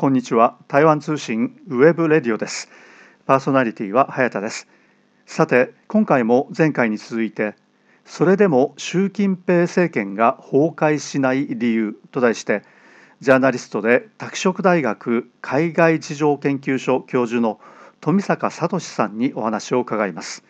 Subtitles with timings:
[0.00, 0.56] こんにちは。
[0.66, 2.70] 台湾通信 web radio です。
[3.26, 4.66] パーソナリティは早田です。
[5.26, 7.54] さて今回も前回に続いて
[8.06, 12.62] それでも習近平政権が崩壊しない理由と題して
[13.20, 17.60] ジャーナリストで拓殖大学海外事情研究所教授の
[18.00, 20.44] 富坂聡さんにお話を伺います。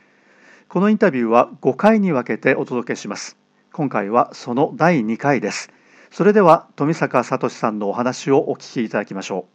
[0.69, 3.37] このインタビューは5回に分けてお届けします。
[3.73, 5.73] 今回はその第2回です。
[6.11, 9.47] それでは富坂聡さんのお話をお聞きいただきましょ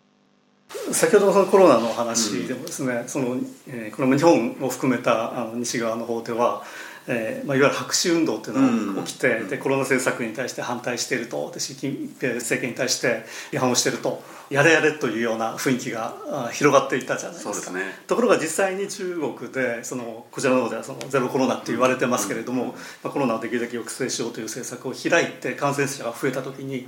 [0.90, 0.94] う。
[0.94, 3.38] 先ほどのそのコロナの話でもですね、うん、その
[3.68, 6.64] えー、この日本を含めたあの西側の方では
[7.08, 22.76] えーまあ、いわゆる白紙運動っていうのが起きて、うん、でコロナ政策に対して反対しているとで習近平政権に対して違反をしているとやれやれというような雰囲気が広がっていたじゃないですか、ね、ところが実際に中国でそのこちらの方ではそのゼロコロナって言われてますけれども、うん、ま
[23.06, 26.88] あ、コロナをできるだけ抑制しようという政策を開いて感染者が増えた時に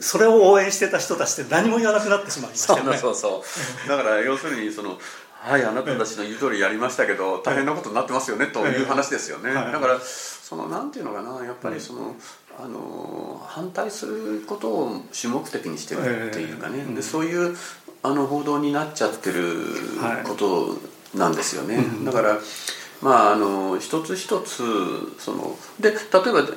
[0.00, 2.96] それを応援してた人たちって何も言わなくなってしまいましたよね。
[2.96, 3.88] そうそうそう。
[3.88, 4.98] だから要するにその
[5.42, 12.14] はいあなたたちの言う通りやりましたけど大変なことになってますよねという話ですよね、だからそのなんていうのかなやっぱりその、
[12.58, 17.56] あの反対することを主目的にしてるっていうかね、でそういう
[18.02, 19.56] あの報道になっちゃってる
[20.24, 20.78] こと
[21.16, 22.38] なんですよね、だから
[23.02, 24.62] まあ、あの一つ一つ
[25.18, 25.98] そので例え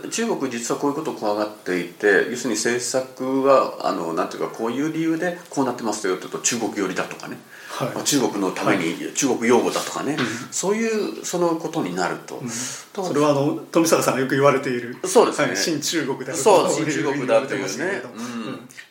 [0.01, 7.37] ば中国実はこういうことを怖がっていて要するに政策はあのなんていうかこういう理由でこうなってますよって言うと中国寄りだとかね。
[7.73, 14.95] はい、中国のために中国用語だとかね、はい、そういうそのことになると、うん、それはあの富坂さんがよく言われている。
[15.05, 18.32] そうですね、はい、新中国であるそう新中国だというね、うん、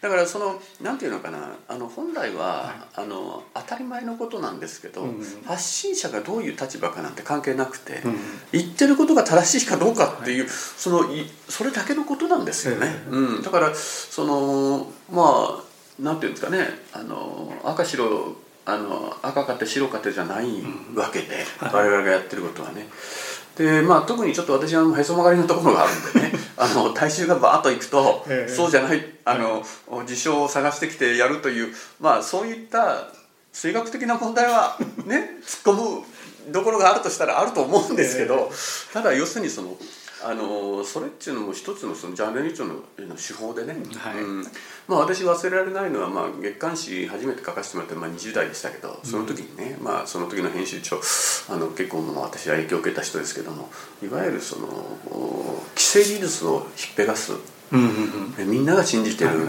[0.00, 5.06] だからそのなんていうのかなあの本来は、あの当たり前のことなんですけど、
[5.45, 8.03] 発信者がどういう立場かなんて関係なくて、
[8.53, 11.05] 言ってることが正しいかどうかっていう、その
[11.48, 20.46] それだけのことなんですよね、うん、だからそのまあなんていうんですかねあの赤白あの赤かて白かてじゃない
[20.95, 22.86] わけで、うん、我々がやってることはね。
[23.57, 26.33] でまあ、特にちょっと私はへそ曲がりのところがあるんでね。
[26.57, 29.64] あの大衆がバーッと行くと、えそうじゃないあの、
[30.07, 33.08] 事象を探してきてやるという、まあ、そういった
[33.52, 36.05] 数学的な問題はね突っ込む
[36.51, 38.51] どころがあるとしたらあると思うんですけど、
[38.91, 38.92] え。
[38.95, 39.77] ただ要するにその
[40.25, 42.77] あのそれっていうのも一つのそのジャーナリストの
[43.17, 44.23] 手法でね、はい。
[44.23, 44.43] うん、
[44.89, 50.97] まあ、私忘れられないのは、まあ、月刊誌初めて書かせてもらって、まあ、20代でしたけどその時にね、うん、まあ、その時の編集長
[51.51, 53.69] あの結構もう私は影響を受けた人ですけども
[54.03, 54.69] いわゆるその
[55.77, 57.33] 既成技術をひっぺがす、
[57.73, 59.49] うんうんうん、みんなが信じてる、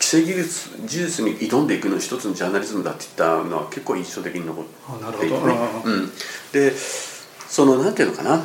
[0.00, 4.64] 既成技術技術に挑んでいくの一つのジャーナリズムだって言ったのは結構印象的に残っ
[5.18, 5.58] ていてね。
[5.84, 6.10] うん、
[6.52, 8.44] でそのなんていうのかな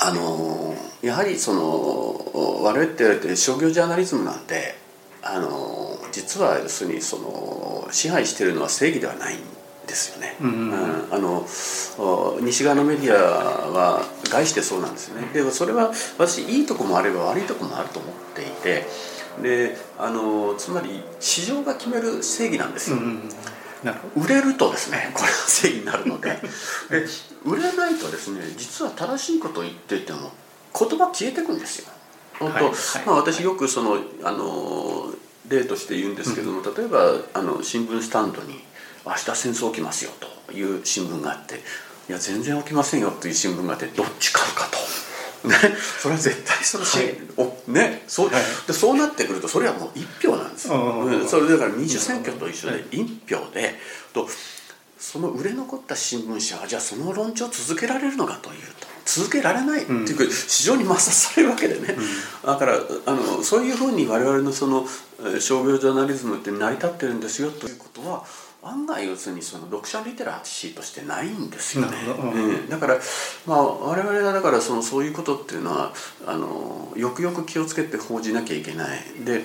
[0.00, 4.76] あのやはりその我々って言われてる商業ジャーナリズムなんで
[5.22, 9.38] あの実は要するにその支配しているのは正義ではないん
[9.86, 11.46] ですよね、うん、うん、あの
[12.40, 15.28] 西側のメディアは概してそうなんですよね。
[15.32, 18.86] でもそれは私いいとこもあれば悪いとこもあると思っていて
[19.42, 23.30] であのつまり市場が決める正義なんですよ、うんうん
[24.16, 26.30] 売れるとですね これは正義になるので
[26.90, 27.06] で
[27.44, 30.32] 売れないとですね実は正しいことを言っていても
[30.78, 31.88] 言葉消えてくんですよ。
[32.38, 32.74] 本当、はい
[33.06, 35.12] まあ、私よくそのあの
[35.48, 38.62] 例として言うんですけども、例えばあの新聞スタンドに
[39.04, 40.12] 「明日戦争起きますよ」
[40.46, 41.56] という新聞があって
[42.08, 44.78] 「いや全然起きませんよ」という新聞があってどっち買うかと。
[45.44, 45.54] ね、
[46.00, 53.74] それは絶対その、はい、おねそう、はい、でそうなってくるとそれはもう一票なんですよ、うん、それだから二次選挙と一緒で一票で
[54.12, 54.26] と
[54.98, 61.96] その売れ残った新聞社はじゃあその論調を続けられるのかというと続けられないっていうか、市場に抹殺されるわけでね、
[62.42, 62.74] うん、だから
[63.06, 64.86] あのそういうふうに我々のその
[65.40, 68.24] 商業ジャーナリズムって成り立ってるんですよということは
[68.62, 72.98] 案外要するにその読者リテラシーとしてないんですよね、うん、だから
[73.46, 75.92] まあ我々はだからそのそういうことっていうのは
[76.26, 79.00] あのよくよく気をつけて報じなきゃいけない。
[79.24, 79.44] で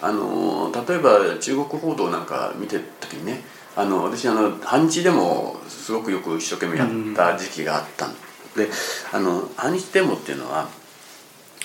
[0.00, 3.42] あの例えば中国報道なんか見てる時にね
[3.76, 8.14] あの私あの反日でもすごくよく一生懸命やった時期があったん。
[8.56, 8.68] で
[9.12, 10.68] あの反日デモっていうのは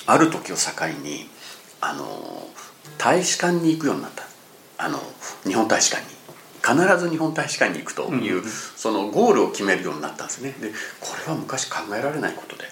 [0.05, 0.61] ある時を境
[1.03, 1.29] に
[1.79, 2.47] あの
[2.97, 4.23] 大使館に行くようになった。
[4.77, 4.99] あの
[5.43, 6.18] 日本大使館に。
[6.61, 10.51] 必ず日本大使館に行くという、そのゴールを決めるようになったんですね。
[10.59, 10.69] で
[10.99, 12.65] これは昔考えられないことで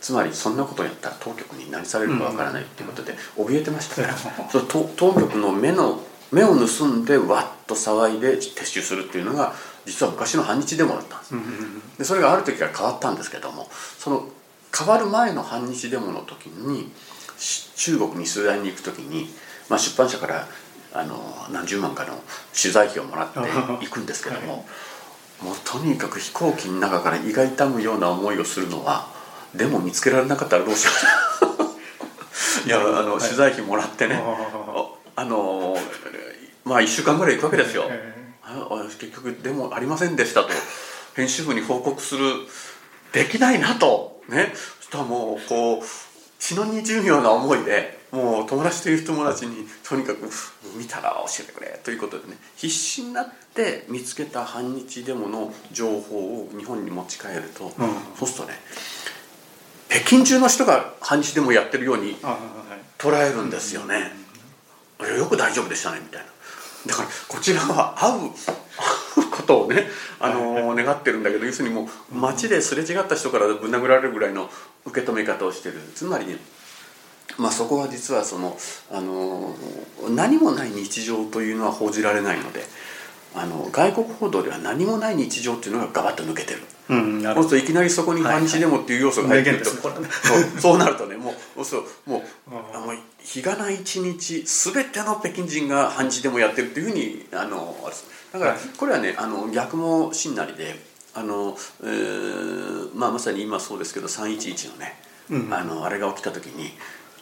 [0.00, 6.02] つまりそんなことをやったら当局に何されるかわからないっていうことで怯えてましたから、その当局の目の
[6.32, 11.34] 目を盗んでわっと騒いで撤収するっていうのが実は昔の反日デモだったんです。
[11.98, 13.68] でそれがある時から変わったんですけども
[13.98, 14.28] その
[14.76, 16.92] 変わる前の反日デモの時に
[17.76, 19.28] 中国に取材に行く時に、
[19.68, 20.48] まあ、出版社から
[20.98, 21.16] あの
[21.52, 22.14] 何十万かの
[22.60, 24.58] 取材費をもらって行くんですけども、は
[25.42, 29.08] い、もうとにかく飛行機の中から胃が痛むような思いをするのは
[29.54, 30.90] でも見つけられなかったらどうしよ
[32.64, 32.66] う。
[32.66, 34.20] いやあの、取材費もらってね
[35.14, 35.78] あの
[36.64, 37.84] まあ1週間ぐらい行くわけですよ。
[38.98, 40.50] 結局でもありませんでしたと。
[41.14, 42.46] 編集部に報告する
[43.12, 44.20] できないなと。
[44.28, 44.52] ね。
[44.80, 45.84] そしたらもうこう
[46.46, 50.30] 血の滲むような思いでもう友達という友達にとにかく
[50.78, 57.72] 見たら教えてくれということでね必死になって見つけた反日デモの情報を日本に持ち帰ると、うん、
[58.16, 58.58] そうするとね
[59.88, 62.16] 北京中の人が反日デモやってるように
[62.96, 64.12] 捉えるんですよね。
[64.98, 66.26] よく大丈夫でしたねみたいな。
[66.86, 68.30] だからこちらは会う
[69.36, 69.84] ことをね
[70.20, 74.48] あの願ってるんだけど要するにもう街ですれ違った人からぶん殴られるぐらいの
[74.84, 75.80] 受け止め方をしてる。
[75.94, 76.36] つまりね
[77.38, 78.56] まあ、そこは実はその
[78.90, 79.54] あの
[80.08, 82.62] 何もない日常というのは報じられないので
[83.34, 89.98] あの外国報道では何もない日常っていうのがガバッと抜けてる、うん、そうするといきなりそこに反日デモっていう要素が入ってくると、はい。
[89.98, 92.62] はいそうそうなるとねもうそうもうもう
[93.18, 97.76] 日がない一日全ての北京人が反日デモやってるっていうふうにあの
[98.38, 100.74] だからこれはねあの逆もしんなりで
[101.14, 104.94] あの、えーまあ、まさに今そうですけど311のね、
[105.30, 106.70] うん、あのあれが起きた時に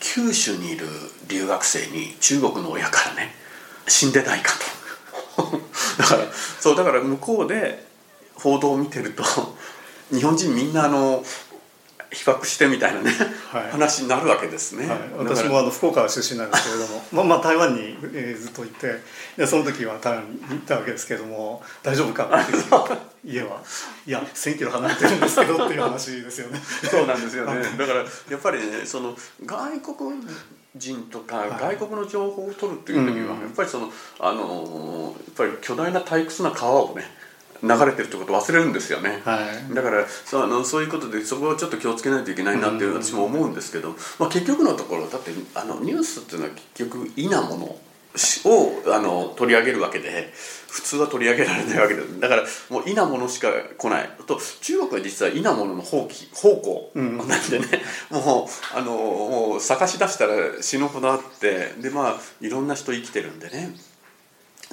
[0.00, 0.86] 九州にいる
[1.28, 3.32] 留学生に中国の親からね
[3.86, 4.52] 死んでないか
[5.36, 5.44] と。
[5.98, 6.24] だから
[6.60, 7.86] そうだから向こうで
[8.34, 9.24] 報道を見てると
[10.12, 11.24] 日本人みんなあの
[12.14, 13.10] 比較してみたいなね、
[13.50, 17.02] はい、話になるわけですね、はい、私もあの福岡出身なんですけれども。
[17.12, 19.00] まあ、まあ台湾に、えー、ずっといて
[19.36, 22.24] でその時は台湾に行ったわけですけれども大丈夫か？
[22.24, 22.52] って
[23.26, 23.60] 家は。
[24.06, 26.60] いや1,000キロ離れてるんですけどっていう話ですよね。
[26.90, 27.62] そうなんですよね。
[27.76, 28.04] だからや
[28.36, 30.12] っぱりねその外国
[30.76, 37.04] 人とか外国の情報を取るっていう時は、やっぱりそのあのやっぱり巨大な退屈な川をね
[37.64, 39.40] 流れてるってことを忘れるんですよね、は
[39.70, 47.64] い、だからそうあのそういうことでそこはちょっと気をつけないといけないなって私も思うんですけど、まあ、結局のところだってあのニュースっていうのは結局いなもの
[48.44, 50.32] をあの取り上げるわけで
[50.68, 54.10] 普通は取り上げられないわけでだからもういなものしか来ない。
[54.26, 57.66] と中国は実はいなものの放棄方向なんでね、
[58.10, 63.74] うん、もうあのもう探し出したら死ぬほどあってでまあいろんな人生きてるんでね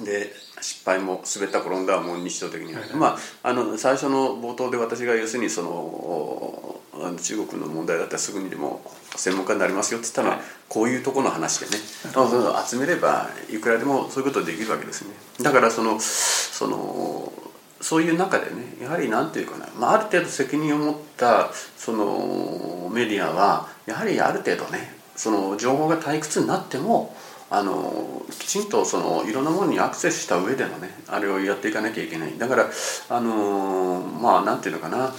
[0.04, 6.80] で失敗も滑った転んだはもう日常的に、はまああの最初の冒頭で私が要するにその
[7.20, 8.82] 中国の問題だったらすぐにでも
[9.16, 11.82] 専門家になりますよって言ったのは、はい、こういうとこの話でね、
[12.14, 15.14] はい、集めればいくらでもそういうことできるわけですね。
[15.42, 17.32] だからそのその
[17.80, 27.14] そういう中でねやはり何て言うかな、まあ、ある程度責任を持ったそのメディアはやはりある程度ねその情報が退屈になっても
[27.52, 32.38] あのきちんとそのいろんなものにアクセスした上でのねあれをやっていかなきゃいけない。
[32.38, 32.70] だから
[33.10, 35.12] あのまあなんていうのかな。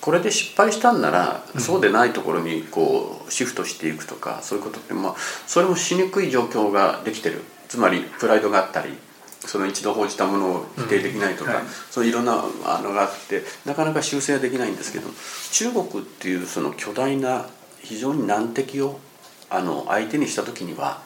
[0.00, 5.14] これで失敗したんなら、そうでないところにこうシフトしていくとかそういうことって、まあ、
[5.46, 7.42] それもしにくい状況ができてる。
[7.68, 8.98] つまりプライドがあったり
[9.46, 15.08] その一度報じたものを否定できないとか、うんはい、そういろんなあのがあってなかなか修正はできないんですけど
[15.52, 17.46] 中国っていうその巨大な
[17.78, 18.98] 非常に難敵を
[19.48, 21.00] あの相手にした時には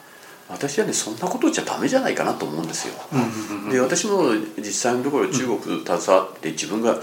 [0.49, 2.95] 私はねそんなことじゃダメじゃないかなと思うんですよ。
[3.71, 7.01] で私も実際のところ中国携わって自分が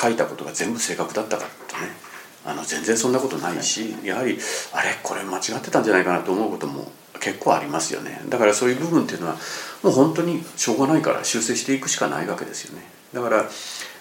[0.00, 2.12] 書いたことが全部正確だったかってね。
[2.44, 4.36] あの全然そんなことないしやはり
[4.72, 8.20] あれこれ間違ってたんじゃないかなと思うことも結構ありますよね。
[8.28, 9.36] だからそういう部分っていうのは
[9.84, 12.84] もう本当にしょうがないから修正していくしかないわけですよね。
[13.14, 13.48] だから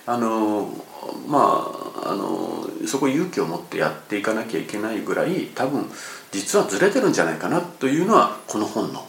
[0.05, 0.69] あの
[1.27, 1.71] ま
[2.03, 5.89] ああのそこ勇気を持ってやっていかなきゃいけないぐらい多分
[6.31, 9.05] 実はずれてるんじゃないかなというのはこの本の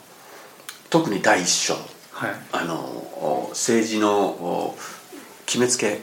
[0.91, 1.75] 特に第一章、
[2.13, 4.75] はい、あの政治の
[5.47, 6.01] 決めつけ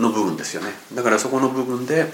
[0.00, 0.70] の部分ですよね。
[0.94, 2.06] だからそこの部分で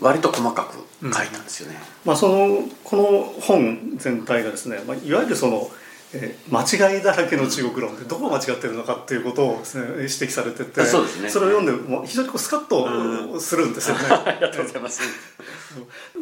[0.00, 1.76] 割と細かく書いたんですよね。
[2.04, 5.68] うん、まあ、そのこの本全体がですね、まあ、いわゆるその
[6.14, 9.62] えー、間違いだらけの中国論ってどこが間違ってるのかっていうことをね、
[9.96, 14.04] 指摘されててそうです、ね、それを読んでも非常にこうスカッとするんですよね。
[14.08, 15.02] ありがとうございます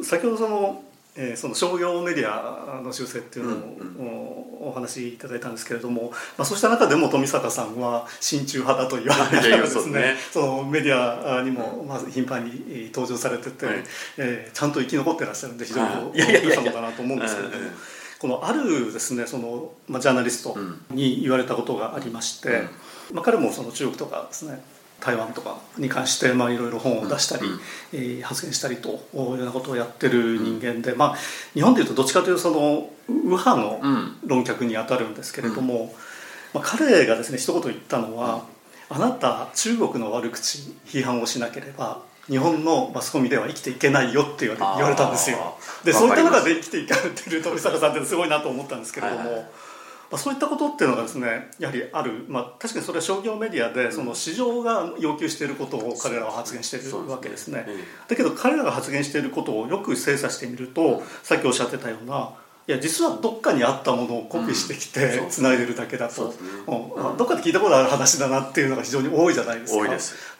[0.02, 0.82] 先ほどその
[1.18, 10.14] えー、その商業メディアの修正っていうのをお話しいただいたんですけれども、まあ、そうした中でも富坂さんは親中派だと言われてですね。
[10.30, 13.66] そのメディアにもまず頻繁に登場されてて、
[14.18, 16.54] えー、ちゃんと生き残ってらっしゃるんで非常に驚い。
[16.54, 17.64] たのかなと思うんですけれども。
[18.18, 20.56] このあるですねその、まあ、ジャーナリスト
[20.90, 22.62] に言われたことがありまして、
[23.12, 24.62] まあ、彼もその中国とかですね
[25.00, 27.60] 台湾とかに関してまあいろいろ本を出したり、うん。
[27.92, 31.16] えー、発言したりというようなことをやってる人間で、まあ、
[31.52, 33.80] 日本でいうとどっちかというとその右派の
[34.24, 35.94] 論客に当たるんですけれども、
[36.54, 38.46] まあ、彼がですね一言言ったのは、
[38.88, 45.56] あなた中国の悪口批判をしなければ日本のマスコミでは生きていけないよって言われたんですよ。
[45.84, 49.20] でそういった中で生きていかれてる富坂さんってすごいなと思ったんですけれども。
[49.20, 49.28] はい。
[49.28, 49.46] はい
[50.10, 57.66] まあ、そういったことっていうのがですねやはりある、まあ、確かにそれは商業メディアでその市場が要求していることを彼らは発言しているわけですね、ね、
[58.08, 62.34] だけど彼らが発言していることをよく精査してみるとさっきおっしゃってたような
[62.68, 66.34] いや実はどっかにあったものをコピーしてきてつないでるだけだと、
[66.66, 69.86] うん、どっかで聞いたことある話だなっていうのが非常に多いじゃないですか。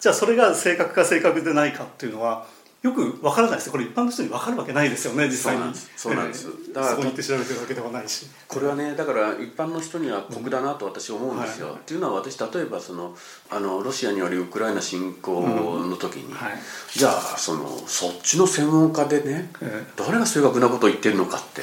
[0.01, 2.47] じゃあそれが正確か正確でないかっていうのは
[2.83, 5.73] よくわからないですこれ一般の人に分かるわけないですよね実際に。
[5.97, 6.49] そうなんです。
[6.73, 8.27] だからそこに行って調べてるわけではないし。
[8.49, 13.17] これはねだから一般の人には酷だなと私思うんですよ、うんはい、っていうのは私例えばその
[13.51, 16.53] あのロシアによるウクライナ侵攻の時に、うんはい、
[16.93, 19.51] じゃあそのそっちの専門家でね、
[19.97, 21.63] 誰が正確なことを言ってるのかって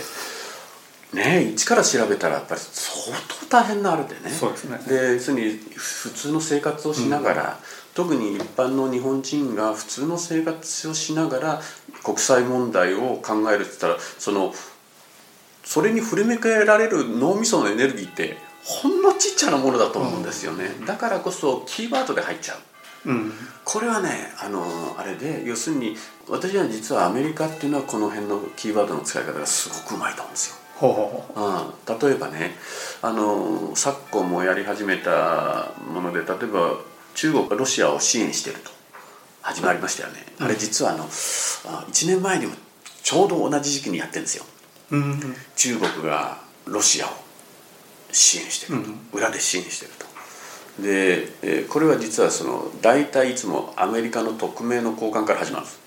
[1.14, 4.30] ね一から調べたらやっぱり相当大変なあれでね。
[4.30, 4.80] そうですね。
[4.88, 7.84] で要するに普通の生活をしながら、うん。
[7.94, 11.62] 特に一般の日本人が普通の生活をしながら
[12.04, 14.54] 国際問題を考えるって言ったらその
[15.64, 22.56] それに振り向けられる脳みそのエネルギーってほんのちっちゃなものだと思うんですよね、うん、だからこそキーワードで入っちゃ
[23.06, 23.32] う、うん、
[23.64, 25.96] これはねあのあれで要するに
[26.28, 32.52] 私は実はアメリカっていうのはこの辺のキーワードの使い方がすごくうまいと思うんですようん、例えばね
[33.02, 36.78] あの昨今もやり始めたもので例えば
[37.16, 38.84] 中国がロシアを支援していると。
[39.44, 42.54] 始まりましたよね、あれ実はあの1年前にも
[43.04, 44.46] ちょうど同じ時期にやってるんですよ、
[44.92, 45.20] うん、
[45.58, 47.10] 中国がロシアを
[48.14, 50.06] 支援してると、うん、裏で支援してると。
[50.82, 55.83] で、えこれは実はその大体いつもアメリカの匿名の交換から始まるんです、うん、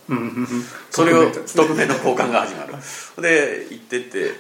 [0.91, 2.75] それを匿名の交換が始まる。
[3.23, 4.33] で言ってて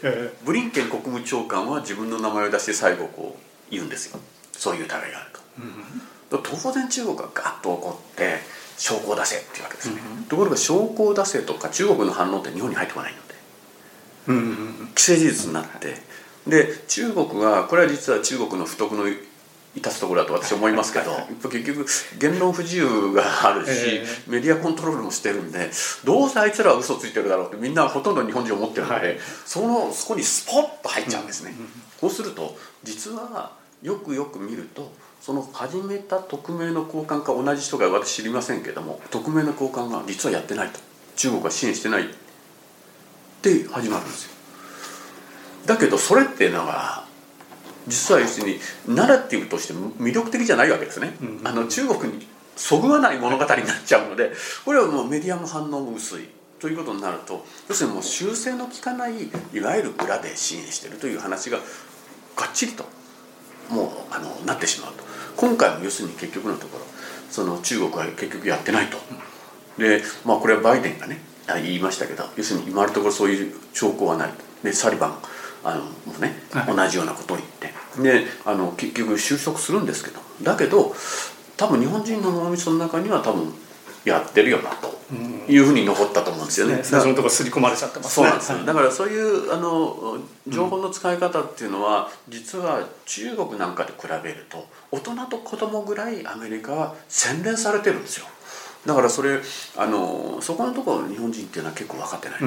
[0.45, 4.21] ブリンケン国務長官は自分の名前を出して最後こう言うんですよ。
[4.53, 5.31] そういう疑いがある
[6.31, 6.39] と。
[6.39, 8.41] 当然中国がガッと怒って
[8.77, 13.35] 証拠を出せっていうわけですね、うん、ところが証拠を出せとか中国の反応って日本に入ってこないので、
[14.29, 16.05] うん、既成事実になって。
[16.47, 19.05] で中国がこれは実は中国の不徳の
[19.81, 21.13] 致すところだと私は思いますけど
[21.51, 21.87] 結局
[22.19, 25.71] 言論不自由があるし、えー、メディアコントロールもしてるんで
[26.05, 31.55] どうせあいつらは嘘ついてるだろうってみんなほとんど日本人思ってるので、はい、そのそこにスポッと入っちゃうんですね。
[31.59, 31.67] うん、
[32.01, 33.53] こうすると実は
[33.83, 40.81] よくよく見るとその始めた匿名の交換か同じ人が私知りませんけども匿名の交換が実はやってないと。
[41.17, 42.07] 中国は支援してないっ
[43.41, 44.33] て始まるんですよ。
[45.67, 47.06] だけどそれっていうのは
[47.87, 51.15] 実は要するにナラティブとして魅力的じゃないわけですね、
[51.45, 52.27] あの中国に
[52.57, 54.33] そぐわない物語になっちゃうので
[54.65, 56.29] これはもうメディアの反応も薄い
[56.59, 59.13] ということになると要するにもう修正の効かない
[59.53, 61.63] いわゆる裏で支援してるという話がが
[62.49, 62.85] っちりと
[63.71, 65.05] もうあのなってしまうと。
[65.37, 66.85] 今回も要するに結局のところ
[67.31, 68.97] その中国は結局やってないと。
[69.79, 74.37] でまあこれはバイデンがね言いましたけど要するに今のところそういう兆候はないと。
[74.65, 75.19] でサリバン
[75.63, 80.21] あのもね、はい、同じようなことを言ってであの結局収束するんですけど。
[80.43, 80.95] だけど
[81.57, 83.53] 多分日本人の脳みその中には多分
[84.05, 84.95] やってるよなと
[85.51, 86.81] いうふうに残ったと思うんですよね。
[86.85, 98.27] 最初のところ刷り込まれちゃってます、ね、そうなんですだからそういうあの情報の使い方っていうのは、実は中国なんかで比べると大人と子供ぐらいアメリカは洗練されてるんですよ。
[98.87, 99.41] だからそれ
[99.77, 102.41] あのそこのところ日本人っていうのは結構分かってない、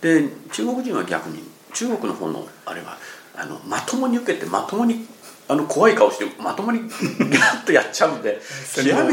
[0.00, 2.96] で中国人は逆に中国の方のあれは
[3.36, 5.06] あのまともに受けてまともに
[5.46, 8.40] あの怖い顔してまともにギャッとやっちゃうんで
[8.74, 9.12] 極め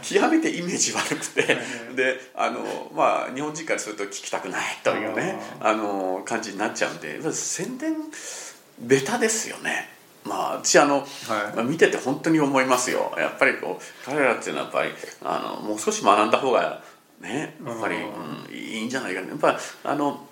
[0.02, 1.58] 極めてイメージ悪くて
[1.94, 7.94] であのまあ日本人からすると聞きたくないというねあの感じになっちゃうんで宣伝
[8.78, 9.94] ベタですよね。
[10.24, 11.06] まあ、私あの、はい。
[11.56, 13.14] まあ、見てて本当に思いますよ。
[13.16, 14.90] やっぱりこう彼らっていうのはやっぱり
[15.22, 16.82] あのもう少し学んだ方が
[17.20, 19.28] ねやっぱり、うん、いいんじゃないかな。
[19.28, 20.26] やっぱあの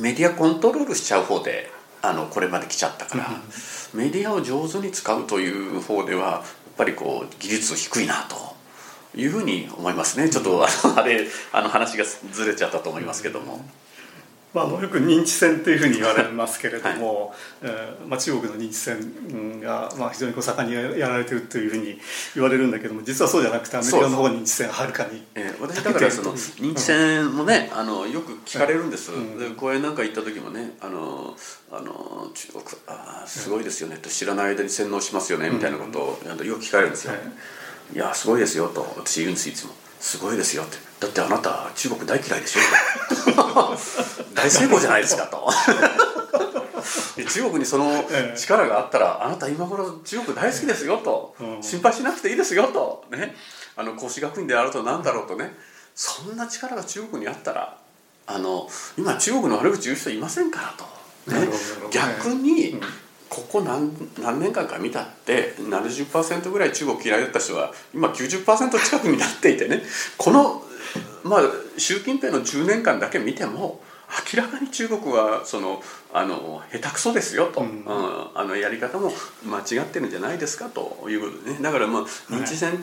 [0.00, 1.70] メディアコントロールしちゃう方で
[2.02, 3.30] あのこれまで来ちゃったから、
[3.92, 6.42] メディアを上手に使うという方ではやっ
[6.78, 8.56] ぱりこう技術低いなと
[9.14, 10.30] いうふうに思いますね。
[10.30, 10.64] ちょっと
[10.96, 13.64] あれあの話がずれちゃったと思いますけども。
[14.52, 21.98] まあ、よく認知戦というふうに言われますけれども、はい、えー、まあ、中国の認知戦が、まあ、非常にこう盛んにやられているというふうに
[22.34, 31.36] 言われるんだけども実はそうじゃなくてアメリカの方が認知戦はるかに、えー、私だからその認知戦もね、あのよく聞かれるんです、うん、で公園なんか行った時もねあの
[31.70, 37.14] あの中国あすごいですよねと知らない間に洗脳しますよねみたいなことをよく聞かれるんですよ。
[37.94, 40.76] いやすごいですよと私言うんですいつもすごいですよって。
[41.00, 42.60] だってあなた中国大嫌いでしょ。
[44.34, 45.48] 大成功じゃないですかと。
[47.28, 48.04] 中国にその
[48.36, 53.04] 力があったら、あなた今頃中国大好きですよと、心配しなくていいですよと。
[53.10, 53.36] ね。
[53.76, 55.56] あの孔子学院であると何だろうとね。
[55.94, 57.76] そんな力が中国にあったら
[58.26, 60.84] あの今中国の悪口言う人いませんからと、
[61.30, 61.52] ね、
[61.90, 62.80] 逆に、
[63.30, 68.44] ここ何何年間か見たって70%ぐらい中国嫌いだった人は今90%
[68.84, 69.82] 近くになっていてね。
[70.18, 70.62] この
[71.22, 71.40] まあ
[71.78, 73.80] 習近平の10年間だけ見ても
[74.34, 75.80] 明らかに中国はその
[76.12, 79.12] あの下手くそですよと、うん、あのやり方も
[79.44, 81.62] 間違ってるんじゃないですかということでね。
[81.62, 82.78] だからまあ認知戦、はい、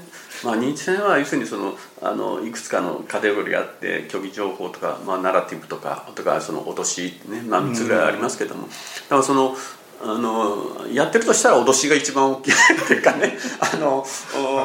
[0.46, 8.75] まあ認知戦は要するにそのあのいくつかのカテゴリーがあって虚偽情報とか、まあ、ナラティブとかとかその脅しね、まあ、3つぐらいありますけども、うん、だ
[9.10, 9.58] からその
[10.01, 12.56] あのやってるとしたら脅しが一番大きいっ
[12.88, 13.38] ていうかね。
[13.60, 14.06] あの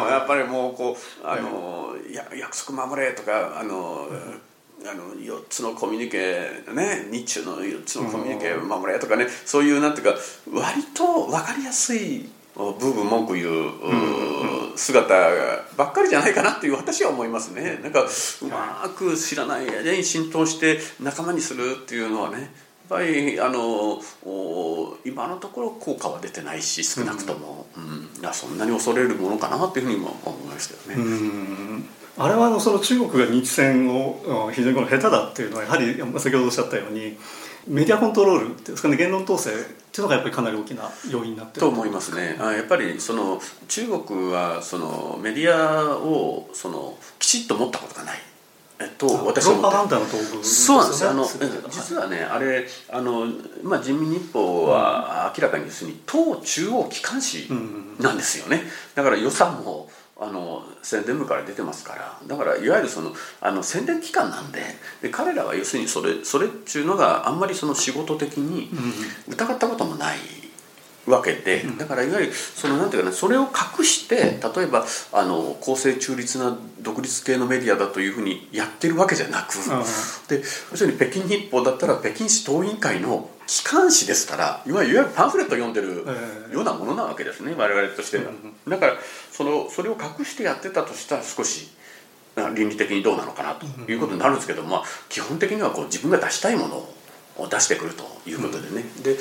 [0.09, 4.09] やっぱりもうこうあの、や約束守れとかあの、
[4.85, 10.19] あの4つのコミュニケね日中の4つのコミュニケ守れとかねそういうなんていうか
[10.53, 15.15] 割と分かりやすいブーブー文句言う姿
[15.77, 17.79] ばっかりじゃないかなっていう私は思いますね。
[17.83, 22.51] なんかうまく知らない間に浸透して仲間にするっていうのはね
[22.89, 24.01] ぱりあの
[25.05, 31.85] 今のところ効果は出てないし少なくとも、うん、うん、そんなに恐れるものかなっていうふうにも思いましたよね。
[32.19, 37.17] あれはあのその中国が日戦を非常にこの下手だっていうのはやはり先ほどおっしゃったように
[37.67, 42.37] メディアコントロールですかね言論統制っていうのがやっぱりかなり大きな要因になってると思いますね。
[42.39, 48.19] あやっぱりその中国はそのメディアをそのきちっと持ったことがない
[48.83, 49.61] えっと、私は
[50.43, 51.25] そうなんですあの
[51.71, 53.27] 実はねあれあの、
[53.63, 57.49] まあ、人民日報は明らかにするに党中央機関紙
[58.01, 58.63] なんですよね。
[58.97, 62.19] だから予算もあの宣伝部から出てますから。
[62.27, 64.61] だからいわゆるそのあの宣伝機関なんで
[65.01, 68.69] で彼らは要するにそれそれっていうのがあんまりその仕事的に
[69.29, 70.19] 疑ったこともない
[71.07, 79.55] わけでだからいわゆるそのなんていうかなそれを隠して例えばあの公正中立な独立系のメディアだというふうにやってるわけじゃなく
[80.29, 80.39] で
[80.71, 86.07] 要するに北京日報だったら北京市党委員会の機関紙ですからいわゆるパンフレットを読んでる
[86.55, 88.25] ようなものなわけですね我々としては。
[88.69, 88.93] だから
[89.33, 91.73] そのそれを隠してやってたとしたら少し
[92.55, 96.77] 倫理的にどうなのかなということになるんですけど、まあ、基本的にはこう自分が出したいもの
[97.37, 99.17] を出してくるということでね、で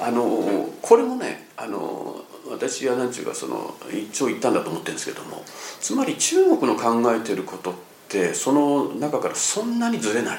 [0.00, 2.16] あのこれもねあの
[2.50, 5.42] 私は何ていうかその一応言ったんだと思ってるんですけども
[5.80, 7.74] つまり中国の考えてることっ
[8.08, 10.38] てその中からそんなにずれない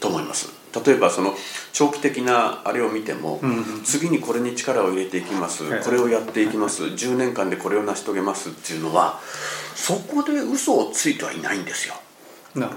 [0.00, 0.58] と思います。
[0.84, 1.34] 例えばその
[1.72, 8.50] 長期的なあれを見ても、うん、次にこれに力を入れていきます、これをやっていきます、10年間でこれを成し遂げます。
[8.50, 9.18] っていうのは
[9.74, 11.94] そこで嘘をついてはいないんですよ。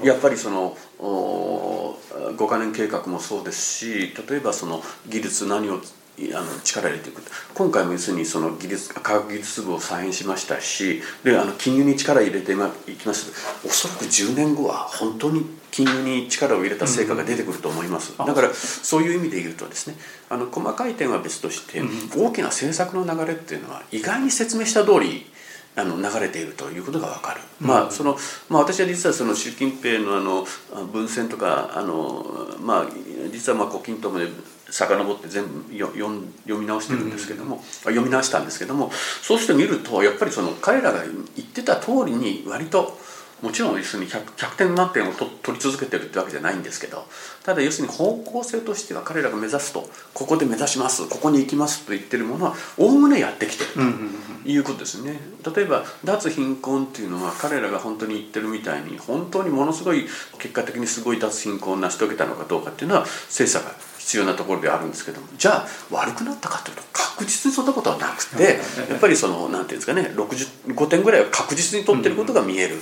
[0.04, 5.82] やっぱりその5か年計画もそうですし例えばその技術何を
[6.36, 7.22] あの力入れていく
[7.54, 13.32] 今回も要するにその技術科学技術部を再編しましたしであの金融に力入れていきます
[13.66, 19.96] おそらく10年後は本当に金融に力を入れた成果が出てくると思います、うん、だからそういう意味で言うとですね
[20.30, 21.82] あの細かい点は別として、
[22.16, 25.26] 大きな政策の流れっていうのは意外に説明した通り
[25.76, 28.18] あの流れているということが分かる、うん、まあその
[28.50, 30.46] まあ、私は実はその習近平のあの
[30.92, 32.26] 文献とかあの、
[32.60, 32.86] まあ、
[33.32, 34.28] 実はまあ胡錦涛まで
[34.70, 38.92] 遡って全部読読み直してるんですけども、うん、読み直したんですけども
[39.22, 42.98] そうしてみるとやっぱりその彼らが言ってた通りに割と
[43.42, 47.06] もちろん要するに 100, 100点満点をと取り続けてるってわけじゃないんですけど
[47.44, 53.70] ただ要するに方向性としては彼らが目指すとここで目指しますここに行きますと言ってるものはおおむねやってきてる
[54.44, 55.20] ということですね。
[55.56, 72.76] 例えば脱貧困っていうのは彼らが本当に言ってるみたいに本当にものすごい結果的にすごい脱貧困を成し遂げたのかどうかっていうのは精査が必要なところであるんですけどもじゃあ悪くなったかというと確実にそんなことはなくてやっぱりその何て言うんですかね65点ぐらいは確実に取ってることが見える。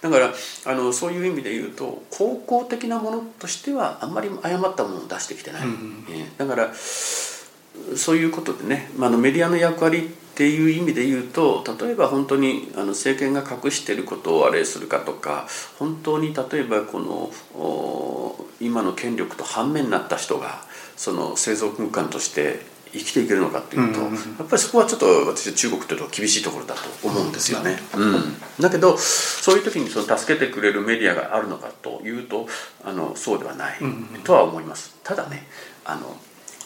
[0.00, 0.32] だから
[0.66, 10.02] あのそういう意味で言うと高校的なものとしてはあんまり誤ったものを出してきてない、うん、えー、だからそういうことでね、まあ、のメディアの役割っ
[10.36, 15.46] ていう意味で言うと例えば本当にあの政権が隠していることをあれするかとか
[15.78, 20.62] 本当に例えばこの今の権力と反面になった人が
[20.96, 22.60] その生存空間として
[22.92, 24.08] 生きていけるのかっていうと、や
[24.44, 27.78] っぱりそこはちょっと私は中国というと厳しいところだと思うんですよね。
[27.94, 32.46] うん、だけどそういう時にその助けてくれるメディアがあるのかというと
[32.84, 33.78] あのそうではない
[34.24, 34.96] とは思います。
[35.02, 35.46] ただね
[35.84, 36.16] あの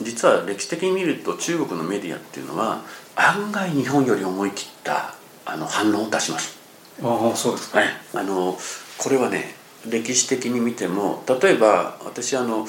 [0.01, 2.83] 実は歴史的に見ると中国のメディアっていうのは
[3.17, 6.59] 案外日本より思い切ったあの反応を出します。
[7.03, 7.81] ああそうですか、
[8.15, 8.59] あの
[8.99, 9.55] これはね
[9.89, 12.67] 歴史的に見ても例えば私あの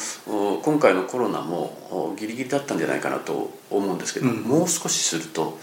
[0.64, 5.58] 今回のコロナもギリギリだったんじゃないかなと思うんですけど、うん、もう少しすると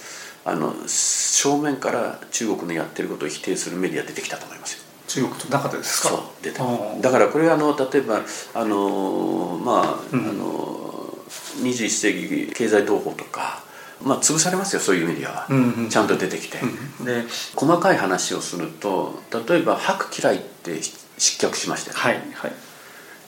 [0.45, 4.83] あの正面から中国のやってることを否定するメディア出てきたと思いますよ。
[5.07, 6.09] 中国と中でですか？
[6.11, 6.61] そう出て
[7.01, 8.21] だからこれあの例えば
[8.55, 11.15] あのまあ、うん、あの
[11.63, 13.63] 21世紀経済同胞とか
[14.03, 16.59] まあ潰されますよそういうメディアは、うんうん、ちゃんと出てきて、
[17.01, 17.25] うん、で
[17.57, 20.79] 細かい話をすると例えば「白嫌い」って
[21.19, 22.53] 失脚しましたはいはい。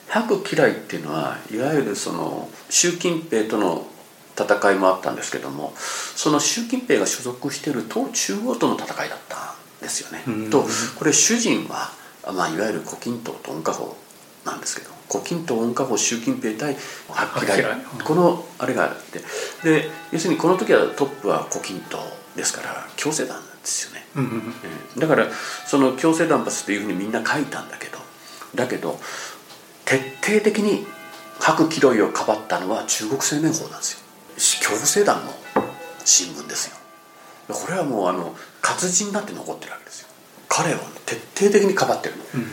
[0.08, 3.86] 白嫌いっていうのはいわゆるその習近平との
[4.36, 10.50] 戦いもあったんですけどもその習近平が所属している党中央との戦いだったんですよね。
[10.50, 10.64] と
[10.98, 11.90] これ主人は、
[12.34, 13.88] まあ、いわゆる胡錦涛と温家宝
[14.44, 16.76] なんですけど胡錦涛温家宝習近平対
[17.08, 19.20] 白嫌いこのあれがあって。
[19.62, 21.98] で要するにこの時はトップは胡錦涛
[22.36, 23.99] ですから共生団なんですよね。
[24.98, 25.26] だから
[25.66, 27.98] その共生団発っていうふうにみんな書いたんだけど
[28.54, 28.98] だけど
[29.84, 30.86] 徹底的に
[31.38, 34.70] 白キロイをかばったのは中国青年法なんですよ。
[34.70, 35.32] 共生団の
[36.04, 36.76] 新聞ですよ。
[37.48, 40.08] これはもうあの活字になって残ってるわけですよ。
[40.48, 41.16] 彼を徹
[41.48, 42.46] 底的にかばってるの、うん、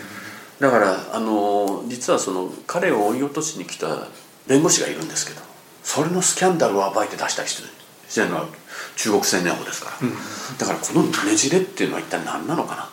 [0.60, 4.08] だからあの実はその彼を追い落としに来た
[4.48, 5.42] 弁護士がいるんですけど
[5.84, 7.64] それのスキャンダルを暴いて出した人
[8.10, 8.48] してるのは
[8.96, 12.90] 中国青年法ですから、うん、だからこのねじれっていうのは一体何なのかな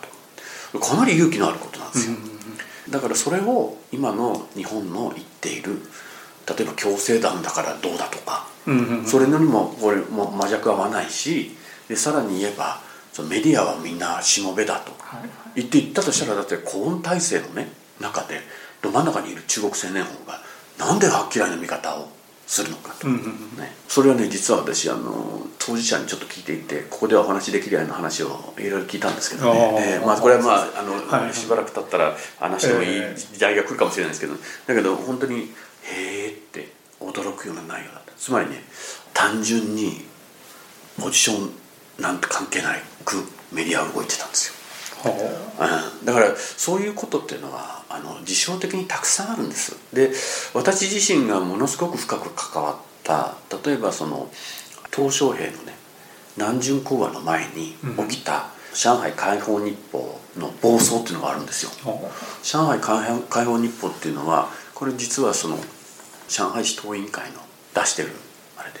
[0.71, 0.79] と。
[0.79, 5.81] かなり勇気のあることなんですよ、うん、だからそれを今の日本の言っている
[6.47, 8.45] 例えば共生団だからどうだとか、
[9.07, 11.55] それのにもこれも魔弱は合わないし
[11.87, 12.81] でさらに言えば
[13.13, 14.91] そのメディアはみんなしもべだと。
[15.55, 18.41] 言って言ったとしたらだって高温体制のね中で
[18.81, 20.41] ど真ん中にいる中国青年法が
[20.77, 22.09] なんではっきりの見方を
[22.47, 23.17] するのかと、ね、
[23.87, 34.33] それはね実は私あの当事者にちょっと聞いていてここではお話しできるような話をいろいろ聞いたんですけどね、えー、まあ、これはまああの、はい、しばらく経ったら話してもいい時代が来るかもしれないですけど。
[34.67, 35.51] だけど本当に
[35.83, 38.11] へえって驚くような内容だった。
[38.17, 38.63] つまりね
[39.13, 40.05] 単純に
[40.99, 41.51] ポジション
[42.01, 43.17] なんて関係ないく
[43.51, 44.54] メディアは動いてたんですよ、うん、
[46.05, 49.77] だからそういうことっていうのはあの事象的にたくさんあるんです。
[49.93, 50.11] で
[50.53, 54.29] 私自身がものすごく深く関わった例えばその
[54.91, 55.75] 鄧小平のね
[56.37, 57.75] 南巡講和の前に
[58.09, 61.71] 起きた上海解放日報の暴走っていうのがあるんですよ、
[62.43, 65.57] 上海解放日報っていうのはこれ実はその
[66.27, 67.39] 上海市党委員会の
[67.73, 68.09] 出してる
[68.57, 68.79] あれで。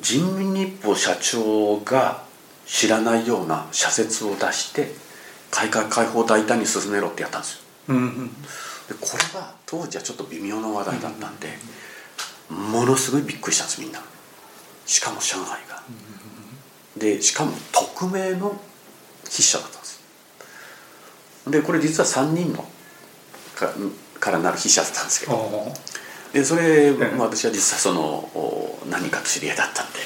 [0.00, 2.24] 人民日報社長が
[2.66, 4.92] 知らないような社説を出して
[5.54, 11.48] 改革開放大胆に進めろってやったんですよ、うんうん、でこれは当時はちょっと微妙な話題だったんで、
[12.50, 14.00] ものすごいびっくりしたんですみんな。
[14.84, 15.82] しかも上海が、
[16.96, 18.60] でしかも匿名の
[19.24, 20.02] 筆者だったんです。
[21.50, 22.66] でこれ実は3人の
[23.54, 23.72] か
[24.18, 25.72] からなる筆者だったんですけど。
[26.32, 28.28] でそれ、まあ、私は実際その
[28.90, 30.00] 何かと知り合いだったんで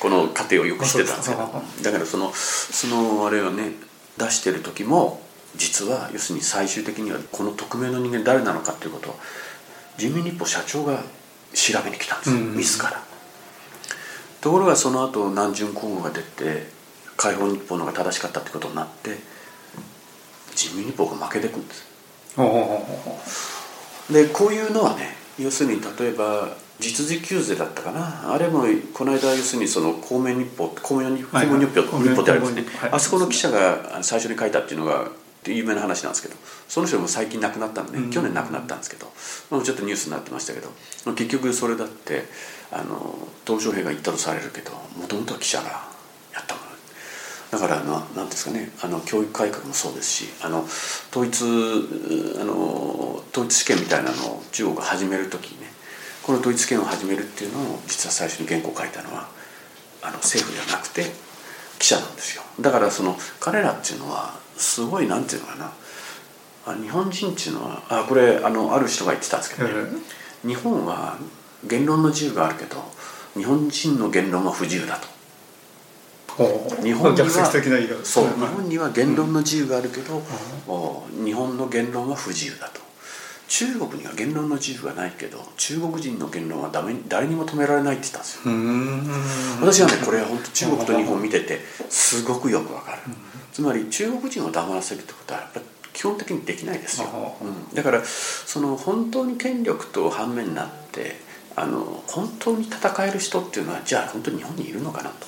[0.00, 1.62] この過程をよく知ってたんですけど。
[1.82, 3.72] だからそのそのあれをね
[4.18, 5.20] 出してる時も
[5.56, 9.16] 実は要するに最終的にはこの匿名の人間誰なのかっていうことを
[9.96, 11.02] 人民日報社長が
[11.52, 13.02] 調べに来たんですよ、うん、自ら。
[14.40, 16.66] ところがその後南巡皇后が出て
[17.16, 19.16] 解放日報の方が正しかったってことになって
[20.54, 21.86] 人民日報が負けてくんです。
[24.12, 28.32] でこういうのはね要するに例えば実時給税だったかな。
[28.32, 35.08] あれもこの間要するにその公明日報公明日報、はいはい、日報ってありますね、はい、あそこの記者が最初に書いたっていうのが
[35.46, 36.34] 有名な話なんですけど
[36.68, 39.12] その人も最近亡くなったんで、ね、去年亡くなったんですけど、
[39.52, 40.70] うん、ちょっとニュースになってましたけど
[41.12, 42.24] 結局それだって
[42.72, 45.64] あの鄧小平が言ったとされるけどもともとは記者が
[46.32, 46.66] やったもの。
[47.52, 48.72] だからななんですかね。
[48.82, 50.62] あの教育改革もそうですしあの
[51.12, 51.44] 統一
[52.40, 55.73] あの統一試験みたいなのを中国が始める時にね
[56.24, 59.28] この統一試験を始めるっていうのを実は最初に原稿を書いたのは
[60.02, 61.04] あの政府ではなくて
[61.78, 62.42] 記者なんですよ。
[62.60, 65.72] だからその彼らっていうのはすごいなんていうのかな。
[66.66, 69.74] あ日本人っていうのはあこれあのある人が言ってたんですけどね、
[70.46, 71.18] 日本は
[71.64, 72.82] 言論の自由があるけど
[73.34, 75.08] 日本人の言論は不自由だと。
[76.82, 77.28] 日本には
[78.02, 80.20] そう日本には言論の自由があるけど、
[81.22, 82.80] 日本の言論は不自由だと
[83.48, 88.54] 中国には言論の自由がないけど中国人の言論はダメ誰にも止められないって言ったんですよ。
[89.60, 92.98] 私はねこれは本当中国と日本見ててすごくよくわかる。
[93.52, 97.08] つまり中国人を黙らせるってことはやっぱり基本的にできないですよ、
[97.40, 101.12] うん、だからその本当に権力と反面になって
[101.54, 105.26] あの本当に戦える人っていうのはじゃあ本当に日本にいるのかなと。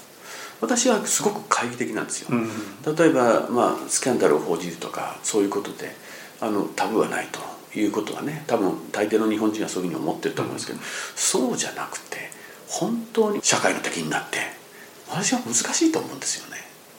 [0.60, 5.94] 私はすごく懐疑的なんですよ、うん、例えば、まあ、スキャンダルを報じるとかそういうことで
[6.40, 7.40] あのタブーはないと
[7.80, 10.84] いうことはね多分大抵の日本人はそういうふうに思ってると思うんですけど、うん、
[11.14, 12.16] そうじゃなくて
[12.68, 14.38] 本当に社会の敵になって
[15.08, 16.56] 私は難しいと思うんですよね。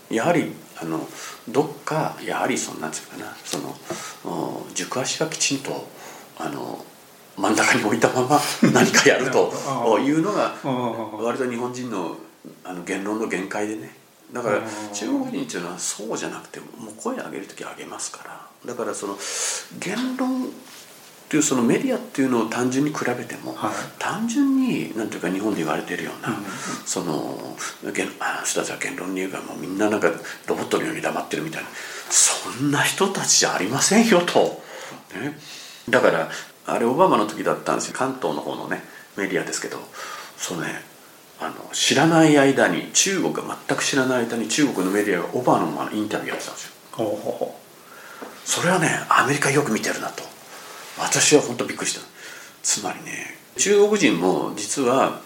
[0.10, 1.06] やはりあの
[1.50, 5.88] どっかやはりそんなんていうかなその軸足がきちんと
[6.38, 6.86] あの
[7.36, 8.40] 真ん中に置いたまま
[8.72, 9.52] 何かやると
[10.00, 12.18] いうのが割と日本人の
[12.64, 13.96] あの言論の限界でね。
[14.32, 14.62] だから
[14.94, 19.18] 中国人っていうのはそうじゃなくてもう声上げる時上げますからだからその
[19.80, 26.36] 言論っていうそのメディアっていうのを単純に比べても、はい、単純になんていうか日本で言われているような、うん、
[26.86, 27.58] その
[28.20, 30.10] あ人たちは言論に言うからもうみんななんか
[30.48, 31.70] ロボットのように黙ってるみたいな
[32.10, 34.62] そんな人たちじゃありませんよと、
[35.20, 35.38] ね、
[35.90, 36.30] だから
[36.66, 37.96] あれオバマの時だったんですよ。
[37.98, 38.84] 関東の方のね
[39.18, 39.80] メディアですけど
[40.38, 40.82] そうね
[41.40, 47.56] あの知らない間に中国が全く知らない間に中国のメディアがオバマのインタビューやってたんですよ
[48.48, 50.24] それはねアメリカよく見てるなと。
[50.98, 52.02] 私は本当びっくりした。
[52.64, 55.20] つまりね中国人も実は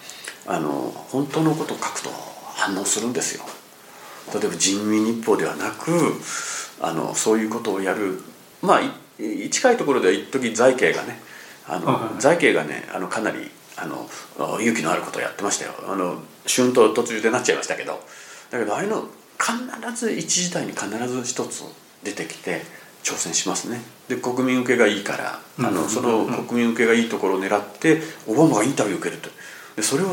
[0.47, 2.09] あの本当のことを書くと
[2.55, 3.45] 反応するんですよ。
[4.33, 5.91] 例えば人民日報ではなく
[6.81, 8.23] あのそういうことをやる。
[8.63, 8.81] まあ
[9.51, 11.21] 近いところでは一時財慶がね
[11.67, 14.09] あの、財慶がねあのかなりあの
[14.59, 15.73] 勇気のあることをやってましたよ。
[15.87, 18.01] あの春と途中でなっちゃいましたけど。
[18.49, 19.05] だけどああいうの
[19.39, 21.63] 必ず一時代に必ず一つ
[22.03, 22.63] 出てきて
[23.03, 23.81] 挑戦しますね。
[24.07, 29.29] で国民受けがいいからあのその国民受けがいいところを狙ってオバマがインタビューを受けると。
[29.75, 30.07] でそれを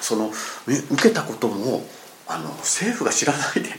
[0.00, 0.30] その
[0.66, 1.86] 受けたことも
[2.26, 3.70] あの政府が知らないで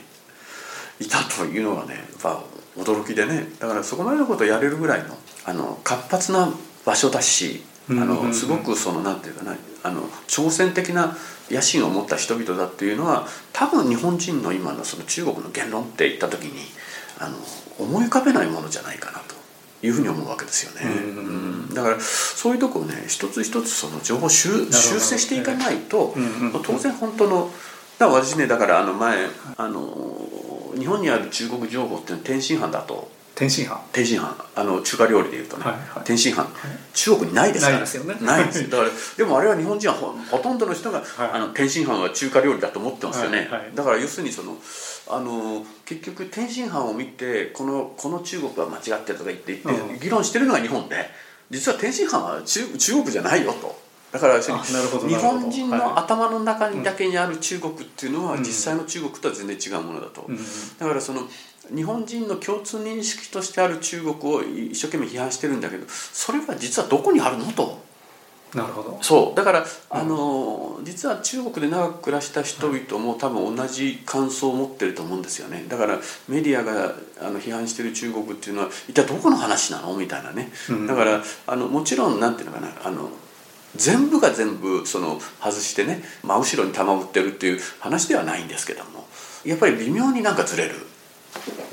[0.99, 2.43] いたというのがねやっぱ
[2.77, 3.49] 驚きでね。
[3.59, 6.51] だからそこまでのことをやれるぐらいのあの活発な
[6.85, 11.15] 場所だしあのすごくそのなんていうかなあの挑戦的な
[11.51, 16.61] 野心を持った人々だっていうのは多分日本人の今のその中国の言論って言った時に
[17.19, 17.37] あの
[17.79, 19.35] 思い浮かべないものじゃないかなと
[19.85, 26.13] いうふうに思うわけですよね、うん、だからそういうとこをね一つ一つその情報修修正していかないと、
[26.63, 27.51] 当然本当の
[27.99, 33.77] だから私ねだからあの前あの日本にある中国情報っていうのは天津飯だと天津飯。
[33.91, 34.33] 天津飯。
[34.55, 36.49] あの中華料理でいうとね、はいはい、天津飯、はい、
[36.93, 37.73] 中国にないですから。
[37.73, 38.15] ないですよね。
[38.21, 38.67] ないです。
[38.71, 44.57] だからでもあれは日本人はほほとんどの人が、はい、あの天津飯は中華料理だと思ってますよね、だから要するにその
[45.07, 51.09] あの結局天津飯を見てこのこの中国は間違ってるとか言って言って議論してるのが日本で
[51.51, 53.85] 実は天津飯は中中国じゃないよと。
[54.11, 54.49] だから日
[55.15, 60.25] 本人の頭の中にだけにある中国っていうのは実際の中国とは全然違うものだと、
[60.79, 61.27] だからその
[61.73, 67.83] 日本人の共通認識としてある中国を一生懸命批判してるんだけどそれは実はどこにあるのと。
[68.53, 68.97] なるほど。
[69.01, 69.35] そう。
[69.35, 75.65] だから、あの実は中国で長く暮らした人々も多分同じ感想を持ってると思うんですよね。
[75.67, 75.99] だから
[76.29, 79.97] メディアがあの批判してる中国っていうのは一体どこの話なの？
[79.97, 80.51] みたいなね、
[80.87, 83.09] だからあのもちろんなんていうのかなあの
[83.75, 89.05] 全部が全部その外してね真後ろに球を打ってるっていう話ではないんですけども
[89.43, 90.75] やっぱり微妙になんかずれる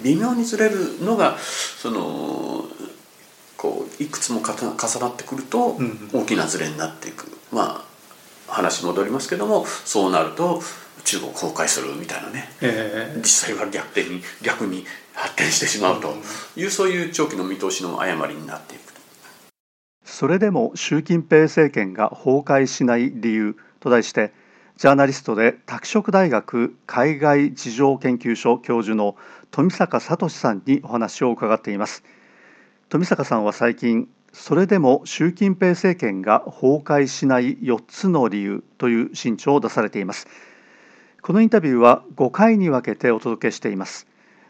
[0.03, 2.64] 微妙にずれるのがその
[3.57, 5.79] こういくつも重なってくると
[6.12, 7.92] 大きなずれになっていく、まあ
[8.53, 10.61] 話戻りますけどもそうなると
[11.05, 16.14] 中国崩壊するみたいなね、えー、実際は逆転に逆に発展してしまうと
[16.57, 18.83] いう、そういう長期の見通しの誤りになっていく
[20.05, 24.33] それでも習近平政権が崩壊しない理由と題して
[24.77, 29.16] ジャーナリストで拓殖大学海外事情研究所教授の
[29.52, 32.02] 富坂聡さんにお話を伺っています。
[32.88, 40.26] 富坂さんは最近それでも習近平政権が崩壊しない4つの理由という新著を出されています。
[41.20, 44.08] このインタビューは5回に分けてお届けしています。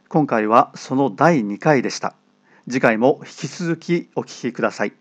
[0.08, 2.14] 今回はその第2回でした。
[2.68, 4.92] 次回も引き続きお聞きください。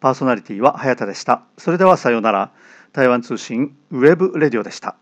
[0.00, 1.42] パーソナリティは早田でした。
[1.58, 2.52] それではさようなら。
[2.94, 4.94] 台湾通信 web radio でした。